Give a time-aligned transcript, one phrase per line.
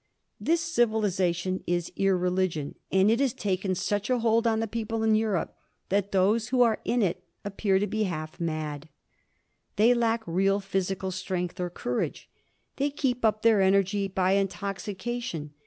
[0.39, 5.13] This civilization is irreligion, and it has taken such a hold on the people in
[5.13, 5.55] Europe
[5.89, 8.89] that those who are in it appear to be half mad.
[9.75, 12.31] They lack real physical strength or courage.
[12.77, 15.53] They keep up their energy by intoxication.